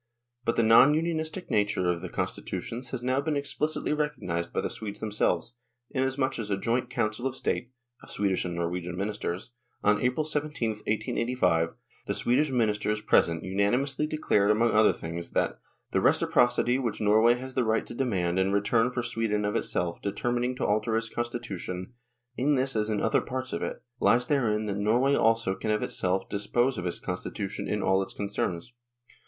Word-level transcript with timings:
But 0.45 0.55
the 0.55 0.63
non 0.63 0.95
unionistic 0.95 1.51
nature 1.51 1.87
of 1.91 2.01
the 2.01 2.09
con 2.09 2.25
stitutions 2.25 2.89
has 2.89 3.03
now 3.03 3.21
been 3.21 3.37
explicitly 3.37 3.93
recognised 3.93 4.51
by 4.51 4.59
the 4.61 4.69
Swedes 4.71 4.99
themselves, 4.99 5.53
inasmuch 5.91 6.39
as 6.39 6.49
at 6.49 6.57
a 6.57 6.59
joint 6.59 6.89
Council 6.89 7.27
of 7.27 7.35
State 7.35 7.69
(of 8.01 8.09
Swedish 8.09 8.43
and 8.43 8.55
Norwegian 8.55 8.97
ministers) 8.97 9.51
on 9.83 10.01
April 10.01 10.23
17, 10.23 10.69
1885, 10.71 11.75
the 12.07 12.15
Swedish 12.15 12.49
ministers 12.49 12.99
present 12.99 13.43
unanimously 13.43 14.07
declared 14.07 14.49
among 14.49 14.71
other 14.71 14.91
things 14.91 15.33
that" 15.33 15.59
the 15.91 16.01
reciprocity 16.01 16.79
which 16.79 16.99
Norway 16.99 17.35
has 17.35 17.53
the 17.53 17.63
right 17.63 17.85
to 17.85 17.93
demand 17.93 18.39
in 18.39 18.51
return 18.51 18.89
for 18.89 19.03
Sweden 19.03 19.45
of 19.45 19.55
itself 19.55 20.01
determining 20.01 20.55
to 20.55 20.65
alter 20.65 20.97
its 20.97 21.09
constitution, 21.09 21.93
in 22.35 22.55
this 22.55 22.75
as 22.75 22.89
in 22.89 23.01
other 23.01 23.21
parts 23.21 23.53
of 23.53 23.61
it, 23.61 23.83
lies 23.99 24.25
therein 24.25 24.65
that 24.65 24.77
Norway 24.79 25.13
also 25.13 25.53
can 25.53 25.69
of 25.69 25.83
itself 25.83 26.27
dispose 26.27 26.79
of 26.79 26.87
its 26.87 26.99
constitution 26.99 27.67
in 27.67 27.83
all 27.83 28.01
its 28.01 28.15
concerns." 28.15 28.73